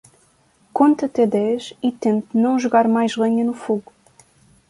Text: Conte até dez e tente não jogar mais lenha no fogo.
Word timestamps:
Conte 0.77 1.05
até 1.05 1.27
dez 1.27 1.75
e 1.83 1.91
tente 1.91 2.35
não 2.35 2.57
jogar 2.59 2.87
mais 2.87 3.15
lenha 3.15 3.45
no 3.45 3.53
fogo. 3.53 3.93